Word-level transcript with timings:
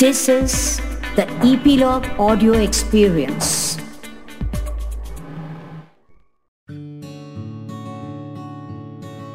This 0.00 0.20
is 0.30 0.80
the 1.16 1.24
Epilogue 1.44 2.06
Audio 2.18 2.52
Experience. 2.52 3.48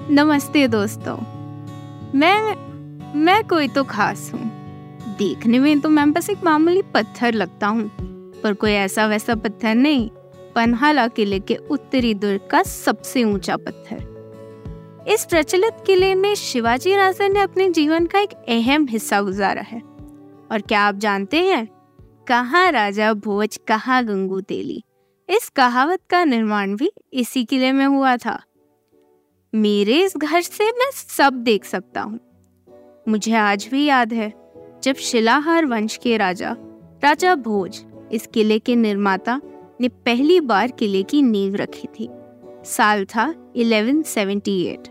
नमस्ते 0.09 0.67
दोस्तों। 0.67 1.15
मैं 2.19 2.39
मैं 3.15 3.43
कोई 3.47 3.67
तो 3.67 3.83
खास 3.83 4.31
हूँ। 4.33 4.41
देखने 5.19 5.59
में 5.59 5.79
तो 5.81 5.89
मैं 5.89 6.11
बस 6.13 6.29
एक 6.29 6.43
मामूली 6.43 6.81
पत्थर 6.93 7.33
लगता 7.33 7.67
हूँ, 7.67 7.89
पर 8.43 8.53
कोई 8.53 8.71
ऐसा 8.71 9.07
वैसा 9.07 9.35
पत्थर 9.35 9.75
नहीं, 9.75 10.09
पन्हाला 10.55 11.07
किले 11.07 11.39
के 11.39 11.55
उत्तरी 11.55 12.13
दुर्ग 12.13 12.47
का 12.51 12.63
सबसे 12.63 13.23
ऊँचा 13.23 13.57
पत्थर। 13.57 15.05
इस 15.07 15.25
प्रचलित 15.25 15.83
किले 15.85 16.15
में 16.15 16.33
शिवाजी 16.35 16.95
राजा 16.95 17.27
ने 17.27 17.39
अपने 17.39 17.69
जीवन 17.69 18.05
का 18.05 18.19
एक 18.19 18.33
अहम 18.49 18.87
हिस्सा 18.89 19.21
गुजारा 19.21 19.61
है। 19.61 19.94
और 20.51 20.61
क्या 20.61 20.81
आप 20.81 20.95
जानते 20.95 21.37
हैं? 21.37 21.67
कहाँ 22.27 22.71
राजा 22.71 23.13
भोज, 23.13 23.59
कहाँ 23.67 24.05
गंगू 24.05 24.41
तेली? 24.41 24.83
इस 25.29 25.49
कहावत 25.49 25.99
का 26.09 26.23
निर्माण 26.23 26.75
भी 26.75 26.91
इसी 27.13 27.43
किले 27.45 27.71
में 27.71 27.85
हुआ 27.85 28.17
था। 28.17 28.41
मेरे 29.55 30.03
इस 30.03 30.17
घर 30.17 30.41
से 30.41 30.71
मैं 30.71 30.91
सब 30.91 31.33
देख 31.33 31.65
सकता 31.65 32.01
हूँ। 32.01 32.19
मुझे 33.07 33.35
आज 33.35 33.67
भी 33.71 33.85
याद 33.85 34.13
है, 34.13 34.33
जब 34.83 34.95
शिलाहार 34.95 35.65
वंश 35.65 35.97
के 35.97 36.17
राजा 36.17 36.55
राजा 37.03 37.35
भोज 37.35 37.83
इस 38.11 38.27
किले 38.27 38.59
के 38.59 38.75
निर्माता 38.75 39.41
ने 39.81 39.87
पहली 39.87 40.39
बार 40.41 40.71
किले 40.71 41.03
की 41.03 41.21
नींव 41.21 41.55
रखी 41.55 41.87
थी। 41.87 42.09
साल 42.65 43.05
था 43.05 43.53
1178 43.55 44.87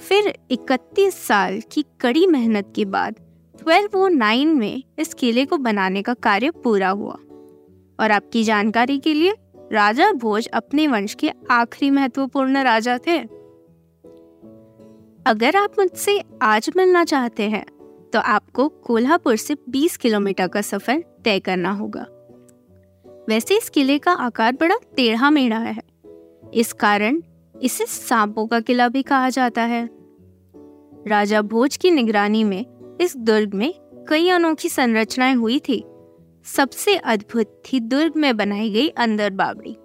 फिर 0.00 0.38
31 0.50 1.14
साल 1.14 1.60
की 1.72 1.84
कड़ी 2.00 2.26
मेहनत 2.26 2.72
के 2.76 2.84
बाद 2.84 3.14
1209 3.62 4.54
में 4.54 4.82
इस 4.98 5.14
किले 5.14 5.44
को 5.44 5.56
बनाने 5.56 6.02
का 6.02 6.14
कार्य 6.14 6.50
पूरा 6.50 6.88
हुआ। 6.88 7.14
और 8.00 8.10
आपकी 8.10 8.42
जानकारी 8.44 8.98
के 8.98 9.14
लिए 9.14 9.34
राजा 9.72 10.12
भोज 10.12 10.46
अपने 10.46 10.86
वंश 10.86 11.14
के 11.14 11.30
आखिरी 11.50 11.90
महत्वपूर्ण 11.90 12.62
राजा 12.62 12.98
थे। 12.98 13.18
अगर 15.26 15.56
आप 15.56 15.78
मुझसे 15.78 16.22
आज 16.42 16.70
मिलना 16.76 17.04
चाहते 17.04 17.42
हैं 17.42 17.64
तो 18.12 18.18
आपको 18.18 18.68
कोल्हापुर 18.68 19.36
से 19.36 19.56
20 19.68 19.96
किलोमीटर 19.96 20.48
का 20.48 20.60
सफ़र 20.60 21.04
तय 21.24 21.38
करना 21.40 21.70
होगा। 21.70 22.06
वैसे 23.28 23.56
इस 23.56 23.68
किले 23.68 23.98
का 23.98 24.12
आकार 24.12 24.52
बड़ा 24.52 24.76
टेढ़ा 24.96 25.30
मेढ़ा 25.30 25.58
है। 25.58 25.82
इस 26.54 26.72
कारण 26.72 27.20
इसे 27.62 27.86
सांपों 27.86 28.46
का 28.46 28.60
किला 28.60 28.88
भी 28.88 29.02
कहा 29.02 29.28
जाता 29.30 29.62
है। 29.62 29.88
राजा 31.06 31.42
भोज 31.42 31.76
की 31.76 31.90
निगरानी 31.90 32.44
में 32.44 32.64
इस 33.00 33.16
दुर्ग 33.16 33.54
में 33.54 33.74
कई 34.08 34.28
अनोखी 34.28 34.68
संरचनाएँ 34.68 35.34
हुई 35.34 35.58
थी। 35.58 35.84
सबसे 36.44 36.96
अद्भुत 36.96 37.62
थी 37.66 37.80
दुर्ग 37.80 38.12
में 38.16 38.36
बनाई 38.36 38.70
गई 38.70 38.88
अंदर 38.88 39.30
बावड़ी। 39.30 39.76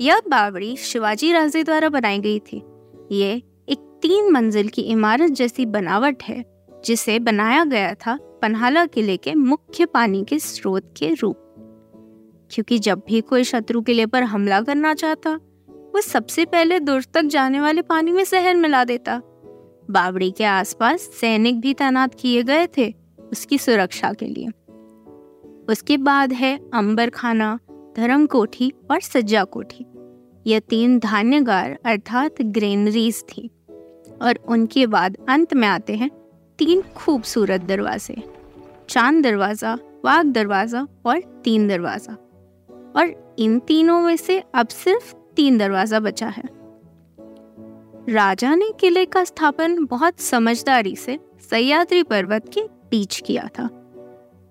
यह 0.00 0.18
बावड़ी 0.18 0.76
शिवाजी 0.76 1.32
राजे 1.32 1.62
द्वारा 1.62 1.88
बनाई 1.88 2.18
गई 2.18 2.38
थी। 2.38 2.62
ये 3.12 3.42
एक 3.68 3.98
तीन 4.02 4.32
मंजिल 4.32 4.68
की 4.68 4.82
इमारत 4.82 5.30
जैसी 5.30 5.66
बनावट 5.66 6.22
है, 6.22 6.44
जिसे 6.84 7.18
बनाया 7.18 7.64
गया 7.64 7.94
था 7.94 8.18
पन्हाला 8.22 8.86
किले 8.86 9.16
के 9.16 9.34
मुख्य 9.34 9.86
पानी 9.86 10.24
के 10.24 10.38
स्रोत 10.38 10.94
के 10.96 11.14
रूप। 11.14 11.42
क्योंकि 12.50 12.78
जब 12.78 13.02
भी 13.08 13.20
कोई 13.20 13.44
शत्रु 13.44 13.82
किले 13.82 14.06
पर 14.06 14.22
हमला 14.22 14.60
करना 14.60 14.94
चाहता, 14.94 15.40
वो 15.68 16.00
सबसे 16.00 16.44
पहले 16.44 16.80
दुर्ग 16.80 17.04
तक 17.14 17.22
जाने 17.22 17.60
वाले 17.60 17.82
पानी 17.82 18.12
में 18.12 18.24
जहर 18.24 18.56
मिला 18.56 18.84
देता। 18.84 19.22
बावड़ी 19.90 20.30
के 20.30 20.44
आसपास 20.44 21.00
सैनिक 21.20 21.60
भी 21.60 21.74
तैनात 21.74 22.14
किए 22.14 22.42
गए 22.42 22.66
थे 22.76 22.94
उसकी 23.32 23.58
सुरक्षा 23.58 24.12
के 24.12 24.26
लिए। 24.26 24.48
उसके 25.68 25.96
बाद 25.96 26.32
है 26.32 26.58
अंबर 26.74 27.10
खाना 27.10 27.58
धर्म 27.96 28.26
कोठी 28.26 28.72
और 28.90 29.00
सज्जा 29.00 29.44
कोठी 29.44 29.86
यह 30.46 30.58
तीन 30.60 30.98
धान्यगार 30.98 31.78
अर्थात 31.84 32.42
ग्रेनरीज 32.42 33.22
थी 33.28 33.50
और 34.22 34.38
उनके 34.48 34.86
बाद 34.86 35.16
अंत 35.28 35.54
में 35.54 35.68
आते 35.68 35.94
हैं 35.94 36.10
तीन 36.58 36.82
खूबसूरत 36.96 37.60
दरवाजे, 37.60 38.22
चाँद 38.88 39.22
दरवाज़ा 39.22 39.78
वाघ 40.04 40.24
दरवाज़ा 40.26 40.86
और 41.06 41.20
तीन 41.44 41.68
दरवाज़ा। 41.68 42.12
और 42.96 43.36
इन 43.38 43.58
तीनों 43.58 44.00
में 44.00 44.16
से 44.16 44.42
अब 44.54 44.68
सिर्फ़ 44.68 45.14
तीन 45.36 45.58
दरवाज़ा 45.58 46.00
बचा 46.00 46.28
है। 46.28 46.44
राजा 48.08 48.54
ने 48.54 48.72
किले 48.80 49.04
का 49.04 49.24
स्थापन 49.24 49.84
बहुत 49.84 50.20
समझदारी 50.20 50.96
से 50.96 51.18
सह्याद्री 51.50 52.02
पर्वत 52.02 52.50
के 52.54 52.62
बीच 52.62 53.22
किया 53.26 53.48
था। 53.58 53.68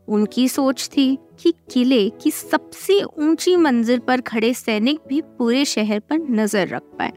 उनकी 0.08 0.50
सोच 0.50 0.90
थी 0.98 1.20
कि 1.40 1.54
किले 1.72 2.10
की 2.10 2.32
सबसे 2.32 3.04
ऊँची 3.04 3.56
मंजिल 3.56 4.00
पर 4.00 4.22
खड़े 4.22 4.54
सैनिक 4.54 5.00
भी 5.08 5.22
पूरे 5.22 5.66
शहर 5.66 6.00
पर 6.00 6.18
नज़र 6.18 6.68
रख 6.68 6.82
पाए। 6.82 7.14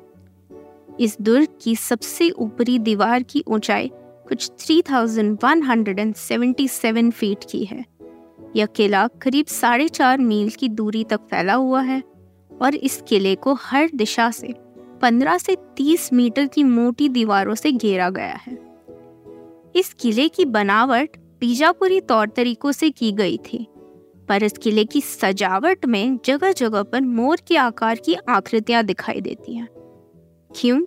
इस 1.01 1.17
दुर्ग 1.21 1.49
की 1.63 1.77
सबसे 1.77 2.31
ऊपरी 2.31 2.79
दीवार 2.79 3.23
की 3.23 3.45
ऊंचाई 3.49 3.91
कुछ 4.29 4.51
3177 4.59 7.11
फीट 7.11 7.39
की 7.51 7.65
है। 7.65 7.85
यह 8.57 8.67
किला 8.67 9.07
करीब 9.07 9.47
साढ़े 9.47 9.89
चार 9.89 10.19
मील 10.19 10.51
की 10.51 10.69
दूरी 10.69 11.05
तक 11.05 11.21
फैला 11.21 11.55
हुआ 11.55 11.83
है 11.83 12.03
और 12.63 12.75
इस 12.75 13.05
किले 13.09 13.35
को 13.35 13.55
हर 13.55 13.91
दिशा 13.95 14.31
से 14.31 14.68
15 15.03 15.39
से 15.39 15.57
30 15.77 16.13
मीटर 16.13 16.47
की 16.47 16.63
मोटी 16.65 17.09
दीवारों 17.09 17.55
से 17.55 17.73
घेरा 17.73 18.11
गया 18.11 18.35
है। 18.35 18.59
इस 19.77 19.95
किले 20.01 20.29
की 20.29 20.45
बनावट 20.45 21.17
बीजापुरी 21.41 22.01
तौर 22.01 22.29
तरीकों 22.29 22.73
से 22.73 22.91
की 22.91 23.13
गई 23.13 23.37
थी, 23.37 23.67
पर 24.29 24.43
इस 24.43 24.53
किले 24.53 24.85
की 24.85 25.01
सजावट 25.01 25.87
में 25.87 26.19
जगह 26.25 26.53
जगह 26.53 26.83
पर 26.83 27.01
मोर 27.01 27.39
के 27.49 27.57
आकार 27.57 27.97
की 27.97 28.15
आकृतियाँ 28.29 28.83
दिखाई 28.85 29.21
देती 29.21 29.55
हैं। 29.57 29.69
क्यों? 30.57 30.81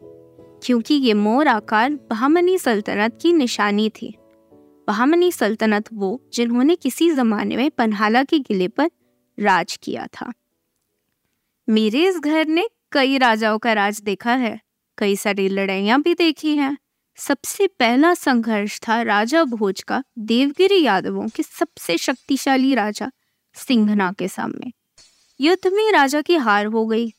क्योंकि 0.63 0.93
ये 0.93 1.13
मोर 1.13 1.47
आकार 1.47 1.93
बहामनी 2.09 2.57
सल्तनत 2.57 3.17
की 3.21 3.33
निशानी 3.33 3.89
थी। 3.89 4.15
बहामनी 4.87 5.31
सल्तनत 5.31 5.85
वो 5.93 6.21
जिन्होंने 6.33 6.75
किसी 6.75 7.09
जमाने 7.11 7.55
में 7.55 7.71
पन्हाला 7.71 8.23
के 8.23 8.39
किले 8.39 8.67
पर 8.67 8.89
राज 9.39 9.79
किया 9.83 10.07
था। 10.07 10.31
मेरे 11.69 12.07
इस 12.07 12.19
घर 12.19 12.47
ने 12.47 12.67
कई 12.93 13.17
राजाओं 13.17 13.57
का 13.59 13.73
राज 13.73 13.99
देखा 14.01 14.33
है, 14.33 14.59
कई 14.97 15.15
सारी 15.15 15.47
लड़ाइयाँ 15.49 16.01
भी 16.01 16.13
देखी 16.13 16.55
हैं। 16.57 16.77
सबसे 17.17 17.67
पहला 17.69 18.13
संघर्ष 18.13 18.79
था 18.79 19.01
राजा 19.01 19.43
भोज 19.43 19.81
का 19.81 20.03
देवगिरी 20.17 20.81
यादवों 20.81 21.27
के 21.27 21.43
सबसे 21.43 21.97
शक्तिशाली 21.97 22.73
राजा 22.75 23.09
सिंघना 23.55 24.11
के 24.11 24.27
सामने। 24.27 24.71
युद्ध 25.39 25.71
में 25.73 25.91
राजा 25.91 26.21
की 26.21 26.35
हार 26.35 26.65
हो 26.65 26.85
गई। 26.85 27.11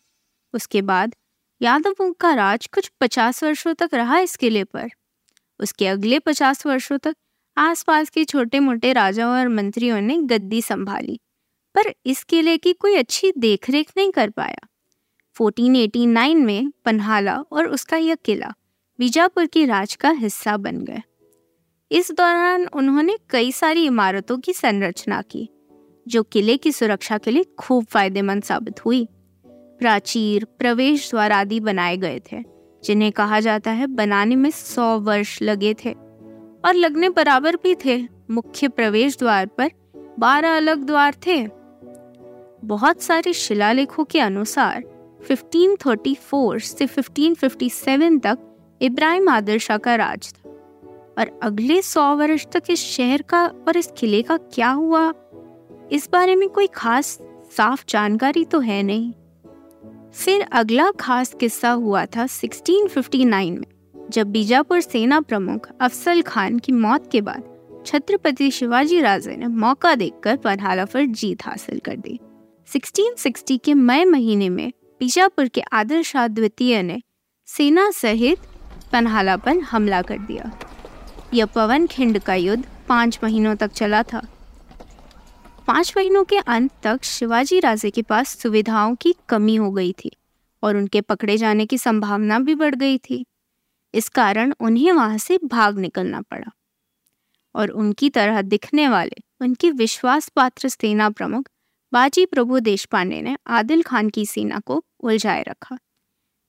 उसके 0.54 0.82
बाद 0.82 1.14
यादवों 1.60 2.12
का 2.12 2.32
राज 2.34 2.66
कुछ 2.66 2.90
पचास 3.00 3.42
वर्षों 3.44 3.74
तक 3.74 3.94
रहा 3.94 4.18
इस 4.18 4.36
किले 4.36 4.64
पर। 4.64 4.88
उसके 5.60 5.86
अगले 5.86 6.18
पचास 6.18 6.66
वर्षों 6.66 6.98
तक 6.98 7.16
आसपास 7.56 8.10
के 8.10 8.24
छोटे 8.24 8.60
मोटे 8.60 8.92
राजाओं 8.92 9.32
और 9.32 9.48
मंत्रियों 9.48 10.00
ने 10.00 10.16
गद्दी 10.16 10.60
संभाली, 10.62 11.18
पर 11.74 11.92
इस 12.06 12.22
किले 12.24 12.56
की 12.56 12.72
कोई 12.72 12.96
अच्छी 12.96 13.32
देखरेख 13.38 13.92
नहीं 13.96 14.10
कर 14.10 14.30
पाया। 14.30 14.66
1489 15.37 16.34
में 16.34 16.72
पन्हाला 16.84 17.37
और 17.53 17.66
उसका 17.66 17.97
यह 17.97 18.15
किला 18.15 18.53
बीजापुर 18.98 19.47
के 19.47 19.65
राज 19.66 19.94
का 19.94 20.10
हिस्सा 20.10 20.56
बन 20.56 20.78
गए। 20.78 21.03
इस 21.91 22.10
दौरान 22.10 22.66
उन्होंने 22.66 23.16
कई 23.31 23.53
सारी 23.53 23.84
इमारतों 23.87 24.38
की 24.38 24.53
संरचना 24.53 25.22
की, 25.22 25.48
जो 26.09 26.22
किले 26.22 26.56
की 26.56 26.72
सुरक्षा 26.72 27.19
के 27.19 27.31
लिए 27.31 27.44
खूब 27.59 27.84
फ़ायदेमंद 27.84 28.43
साबित 28.43 28.84
हुई। 28.84 29.09
प्राचीर, 29.47 30.44
प्रवेश 30.44 31.10
द्वार 31.10 31.32
आदि 31.32 31.60
बनाए 31.60 31.97
गए 31.97 32.20
थे, 32.32 32.43
जिन्हें 32.84 33.12
कहा 33.12 33.41
जाता 33.41 33.70
है 33.70 33.87
बनाने 33.87 34.37
में 34.37 34.50
सौ 34.50 34.99
वर्ष 34.99 35.43
लगे 35.43 35.75
थे, 35.75 35.93
और 36.64 36.75
लगने 36.75 37.09
बराबर 37.09 37.56
भी 37.56 37.75
थे। 37.75 38.09
मुख्य 38.31 38.69
प्रवेश 38.69 39.19
द्वार 39.19 39.47
पर 39.47 39.70
बारह 40.19 40.56
अलग 40.56 40.85
द्वार 40.85 41.14
थे। 41.26 41.49
बहुत 42.64 43.02
सारे 43.02 43.32
शिलालेखों 43.32 44.05
के 44.05 44.20
अनुसार 44.20 44.91
1534 45.30 46.64
से 46.64 46.86
1557 46.86 48.19
तक 48.19 48.38
इब्राहिम 48.82 49.28
आदिल 49.28 49.58
शाह 49.58 49.76
का 49.76 49.94
राज 49.94 50.32
था। 50.32 50.50
और 51.19 51.40
अगले 51.42 51.82
सौ 51.82 52.16
वर्ष 52.16 52.46
तक 52.52 52.62
इस 52.70 52.78
शहर 52.78 53.22
का 53.22 53.46
और 53.46 53.76
इस 53.76 53.92
किले 53.98 54.22
का 54.22 54.36
क्या 54.36 54.70
हुआ? 54.70 55.12
इस 55.92 56.08
बारे 56.12 56.36
में 56.36 56.48
कोई 56.48 56.66
खास 56.66 57.19
साफ़ 57.56 57.84
जानकारी 57.88 58.44
तो 58.44 58.60
है 58.60 58.82
नहीं। 58.82 59.12
फिर 60.14 60.42
अगला 60.52 60.90
खास 60.90 61.34
किस्सा 61.40 61.70
हुआ 61.70 62.06
था 62.06 62.26
1659 62.26 63.50
में, 63.50 64.06
जब 64.10 64.26
बीजापुर 64.26 64.80
सेना 64.80 65.20
प्रमुख 65.20 65.68
अफसल 65.80 66.22
खान 66.22 66.58
की 66.58 66.72
मौत 66.72 67.08
के 67.12 67.20
बाद 67.20 67.42
छत्रपति 67.86 68.50
शिवाजी 68.50 69.00
राजे 69.00 69.36
ने 69.36 69.46
मौका 69.46 69.94
देखकर 69.94 70.36
पन्हाला 70.36 70.84
पर 70.84 71.04
जीत 71.04 71.46
हासिल 71.46 71.78
कर 71.78 71.96
दी। 71.96 72.18
1660 72.68 73.58
के 73.64 73.75
मई 73.75 74.04
महीने 74.04 74.48
में 74.48 74.72
बीजापुर 75.02 75.49
के 75.49 75.60
आदिल 75.60 76.02
शाह 76.02 76.26
द्वितीय 76.28 76.82
ने 76.82 77.02
सेना 77.46 77.90
सहित 77.90 78.38
पन्हाला 78.93 79.37
पर 79.37 79.58
हमला 79.58 80.02
कर 80.02 80.19
दिया। 80.19 80.50
यह 81.34 81.46
पवन 81.46 81.87
खिंड 81.87 82.19
का 82.19 82.34
युद्ध 82.34 82.64
पाँच 82.88 83.19
महीनों 83.25 83.54
तक 83.56 83.72
चला 83.72 84.02
था। 84.02 84.20
पाँच 85.66 85.93
महीनों 85.96 86.25
के 86.25 86.37
अंत 86.37 86.70
तक 86.82 87.04
शिवाजी 87.04 87.60
राजे 87.60 87.90
के 87.90 88.02
पास 88.02 88.37
सुविधाओं 88.38 88.94
की 88.94 89.14
कमी 89.28 89.56
हो 89.56 89.70
गई 89.70 89.93
थी 89.93 90.16
और 90.62 90.76
उनके 90.76 91.00
पकड़े 91.00 91.37
जाने 91.37 91.66
की 91.66 91.78
संभावना 91.78 92.38
भी 92.38 92.54
बढ़ 92.54 92.75
गई 92.75 92.99
थी। 92.99 93.25
इस 93.94 94.08
कारण 94.08 94.54
उन्हें 94.60 94.93
वहाँ 94.93 95.19
से 95.19 95.38
भाग 95.44 95.78
निकलना 95.78 96.20
पड़ा 96.20 96.52
और 97.54 97.69
उनकी 97.69 98.10
तरह 98.10 98.43
दिखने 98.43 98.88
वाले, 98.88 99.16
उनके 99.40 99.70
विश्वास 99.70 100.28
पात्र 100.28 100.69
सेना 100.69 101.10
प्रमुख 101.10 101.49
बाजी 101.92 102.26
प्रभु 102.26 102.58
देशपांडे 102.58 103.20
ने 103.22 103.36
आदिल 103.46 103.82
खान 103.82 104.10
की 104.10 104.26
सेना 104.26 104.58
को 104.58 104.84
उलझाए 105.00 105.42
रखा। 105.42 105.78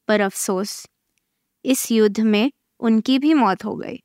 पर 0.07 0.21
अफसोस, 0.21 0.87
इस 1.65 1.91
युद्ध 1.91 2.19
में 2.19 2.51
उनकी 2.79 3.19
भी 3.19 3.33
मौत 3.33 3.65
हो 3.65 3.75
गई। 3.75 4.03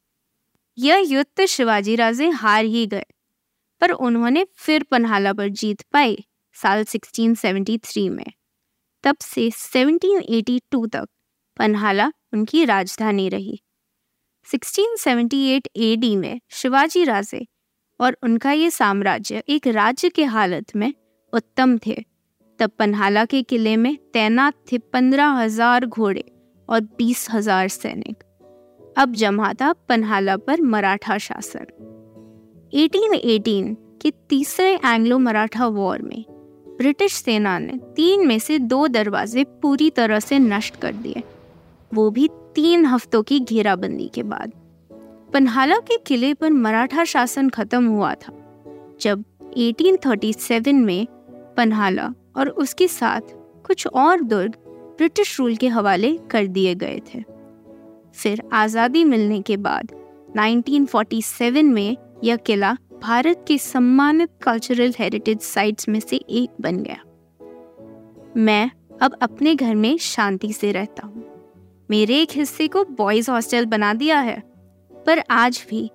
यह 0.78 0.96
युद्ध 0.96 1.26
तो 1.36 1.46
शिवाजी 1.46 1.96
राजे 1.96 2.28
हार 2.28 2.64
ही 2.64 2.86
गए, 2.86 3.04
पर 3.80 3.90
उन्होंने 3.90 4.46
फिर 4.56 4.82
पन्हाला 4.82 5.32
पर 5.32 5.48
जीत 5.48 5.82
पाई 5.82 6.24
साल 6.52 6.84
1673 6.84 8.10
में। 8.10 8.26
तब 9.04 9.16
से 9.20 9.50
1782 9.50 10.86
तक 10.86 11.08
पन्हाला 11.56 12.12
उनकी 12.32 12.64
राजधानी 12.64 13.28
रही। 13.28 13.62
1678 14.44 15.68
एडी 15.76 16.16
में 16.16 16.40
शिवाजी 16.50 17.04
राजे 17.04 17.46
और 18.00 18.18
उनका 18.22 18.52
ये 18.52 18.70
साम्राज्य 18.70 19.42
एक 19.48 19.66
राज्य 19.66 20.08
के 20.08 20.24
हालत 20.24 20.76
में 20.76 20.94
उत्तम 21.32 21.76
थे। 21.78 21.94
तब 22.58 22.70
पन्हाला 22.78 23.24
के 23.24 23.42
किले 23.42 23.76
में 23.76 23.96
तैनात 24.12 24.54
थे 24.72 24.78
पंद्रह 24.78 25.26
हज़ार 25.32 25.86
घोड़े 25.86 26.24
और 26.68 26.80
बीस 26.98 27.26
हज़ार 27.30 27.68
सैनिक। 27.68 28.22
अब 28.98 29.12
जमा 29.12 29.52
था 29.52 29.72
पन्हाला 29.88 30.36
पर 30.36 30.60
मराठा 30.60 31.18
शासन। 31.18 31.66
1818 32.72 33.74
के 34.02 34.10
तीसरे 34.28 34.74
एंग्लो 34.74 35.18
मराठा 35.18 35.66
वॉर 35.66 36.02
में 36.02 36.24
ब्रिटिश 36.78 37.12
सेना 37.12 37.58
ने 37.58 37.78
तीन 37.96 38.26
में 38.26 38.38
से 38.38 38.58
दो 38.58 38.86
दरवाजे 38.88 39.44
पूरी 39.62 39.90
तरह 39.90 40.20
से 40.20 40.38
नष्ट 40.38 40.76
कर 40.76 40.92
दिए। 40.94 41.22
वो 41.92 42.10
भी 42.10 42.28
तीन 42.54 42.86
हफ्तों 42.86 43.22
की 43.22 43.40
घेराबंदी 43.40 44.10
के 44.14 44.22
बाद। 44.22 44.52
पन्हाला 45.34 45.78
के 45.78 45.96
किले 45.96 46.34
पर 46.34 46.50
मराठा 46.50 47.04
शासन 47.04 47.48
खत्म 47.48 47.86
हुआ 47.86 48.14
था। 48.14 48.32
जब 49.00 49.24
1837 49.56 50.74
में 50.74 51.06
पन्हाला 51.58 52.12
और 52.36 52.48
उसके 52.48 52.88
साथ 52.88 53.20
कुछ 53.66 53.86
और 53.86 54.20
दुर्ग 54.20 54.54
ब्रिटिश 54.98 55.38
रूल 55.40 55.56
के 55.56 55.68
हवाले 55.68 56.16
कर 56.30 56.46
दिए 56.46 56.74
गए 56.74 57.00
थे। 57.06 57.22
फिर 58.14 58.42
आज़ादी 58.52 59.04
मिलने 59.04 59.40
के 59.42 59.56
बाद 59.56 59.92
1947 60.36 61.62
में 61.62 61.96
यह 62.24 62.36
किला 62.36 62.76
भारत 63.02 63.44
के 63.48 63.58
सम्मानित 63.58 64.30
कल्चरल 64.42 64.94
हेरिटेज 64.98 65.40
साइट्स 65.40 65.88
में 65.88 66.00
से 66.00 66.16
एक 66.16 66.50
बन 66.60 66.82
गया। 66.82 67.02
मैं 68.36 68.70
अब 69.02 69.16
अपने 69.22 69.54
घर 69.54 69.74
में 69.74 69.96
शांति 69.98 70.52
से 70.52 70.72
रहता 70.72 71.06
हूँ। 71.06 71.24
मेरे 71.88 72.20
एक 72.22 72.32
हिस्से 72.32 72.68
को 72.68 72.84
बॉयज़ 72.84 73.30
हॉस्टल 73.30 73.66
बना 73.66 73.92
दिया 73.94 74.18
है, 74.20 74.42
पर 75.06 75.22
आज 75.30 75.64
भी 75.70 75.90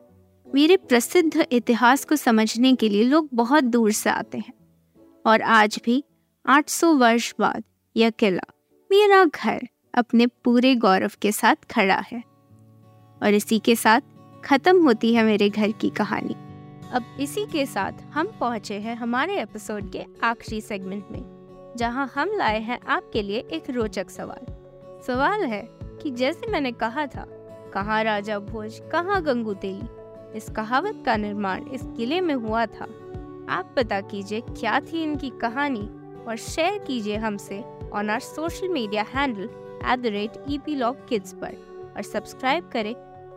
मेरे 0.47 0.77
प्रसिद्ध 0.79 1.45
इतिहास 1.51 2.05
को 2.05 2.15
समझने 2.15 2.73
के 2.75 2.89
लिए 2.89 3.03
लोग 3.03 3.29
बहुत 3.33 3.63
दूर 3.63 3.91
से 3.91 4.09
आते 4.09 4.37
हैं। 4.37 4.53
और 5.25 5.41
आज 5.41 5.79
भी 5.85 6.03
800 6.45 6.93
वर्ष 6.93 7.33
बाद 7.39 7.63
यह 7.95 8.09
किला 8.09 8.53
मेरा 8.91 9.25
घर 9.25 9.61
अपने 9.93 10.27
पूरे 10.27 10.75
गौरव 10.75 11.11
के 11.21 11.31
साथ 11.31 11.55
खड़ा 11.55 12.03
है। 12.11 12.23
और 13.23 13.33
इसी 13.33 13.59
के 13.59 13.75
साथ 13.75 14.01
खत्म 14.45 14.83
होती 14.83 15.13
है 15.13 15.23
मेरे 15.23 15.49
घर 15.49 15.71
की 15.71 15.89
कहानी। 15.89 16.33
अब 16.93 17.17
इसी 17.19 17.45
के 17.45 17.65
साथ 17.65 17.91
हम 18.13 18.27
पहुँचे 18.39 18.79
हैं 18.79 18.95
हमारे 18.95 19.41
एपिसोड 19.41 19.91
के 19.91 20.05
आखिरी 20.23 20.61
सेगमेंट 20.61 21.05
में, 21.11 21.73
जहाँ 21.77 22.11
हम 22.15 22.37
लाए 22.37 22.59
हैं 22.59 22.79
आपके 22.87 23.21
लिए 23.21 23.39
एक 23.39 23.69
रोचक 23.69 24.09
सवाल। 24.09 24.45
सवाल 25.07 25.43
है 25.43 25.69
कि 25.71 26.11
जैसे 26.11 26.47
मैंने 26.47 26.71
कहा 26.71 27.05
था, 27.05 27.25
कहाँ 27.73 28.03
राजा 28.03 28.39
भोज, 28.39 28.81
कहाँ 28.91 29.21
गंगू 29.21 29.55
इस 30.35 30.49
कहावत 30.55 31.03
का 31.05 31.15
निर्माण 31.15 31.63
इस 31.63 31.81
किले 31.97 32.21
में 32.21 32.35
हुआ 32.35 32.65
था। 32.65 32.87
आप 33.49 33.73
पता 33.77 33.99
कीजिए 34.01 34.41
क्या 34.41 34.79
थी 34.79 35.03
इनकी 35.03 35.29
कहानी 35.41 35.87
और 36.27 36.35
शेयर 36.37 36.77
कीजिए 36.77 37.15
हमसे 37.17 37.63
on 37.93 38.09
our 38.09 38.19
social 38.19 38.69
media 38.69 39.05
handle 39.13 39.49
at 39.91 39.99
the 39.99 40.05
rate 40.05 40.43
E 40.49 40.57
P 40.57 40.75
log 40.75 41.07
kids 41.07 41.33
पर 41.33 41.55
और 41.95 42.01
सब्सक्राइब 42.01 42.69
करें 42.73 42.93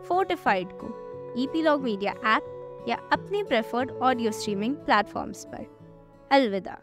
फोर्टिफाइड 0.07 0.67
को 0.83 0.93
E 1.41 1.47
P 1.53 1.61
log 1.61 1.83
media 1.83 2.11
app 2.35 2.85
या 2.89 2.97
अपने 3.11 3.43
प्रेफर्ड 3.43 3.91
ऑडियो 3.91 4.31
स्ट्रीमिंग 4.31 4.75
प्लेटफॉर्म्स 4.75 5.45
पर। 5.45 5.65
अलविदा। 6.31 6.77